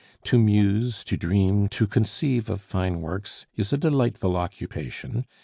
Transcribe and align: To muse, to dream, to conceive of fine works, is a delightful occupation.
To 0.23 0.39
muse, 0.39 1.03
to 1.03 1.15
dream, 1.15 1.67
to 1.69 1.85
conceive 1.85 2.49
of 2.49 2.59
fine 2.59 3.01
works, 3.01 3.45
is 3.55 3.71
a 3.71 3.77
delightful 3.77 4.35
occupation. 4.35 5.27